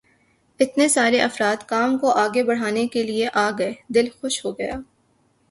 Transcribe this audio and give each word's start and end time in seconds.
اتنے 0.59 0.87
سارے 0.87 1.19
افراد 1.21 1.67
کام 1.67 1.97
کو 1.97 2.11
آگے 2.11 2.43
بڑھانے 2.43 2.87
کے 2.87 3.03
لیے 3.03 3.27
آ 3.33 3.49
گئے، 3.59 3.73
دل 3.87 4.09
خوش 4.19 4.45
ہو 4.45 4.51
گیا۔ 4.51 4.79